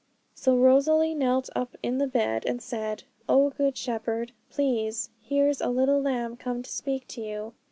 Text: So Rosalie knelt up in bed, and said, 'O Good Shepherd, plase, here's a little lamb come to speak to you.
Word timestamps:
So 0.33 0.57
Rosalie 0.57 1.13
knelt 1.13 1.51
up 1.55 1.75
in 1.83 1.99
bed, 2.09 2.43
and 2.47 2.59
said, 2.59 3.03
'O 3.29 3.51
Good 3.51 3.77
Shepherd, 3.77 4.31
plase, 4.49 5.11
here's 5.21 5.61
a 5.61 5.69
little 5.69 6.01
lamb 6.01 6.37
come 6.37 6.63
to 6.63 6.71
speak 6.71 7.07
to 7.09 7.21
you. 7.21 7.53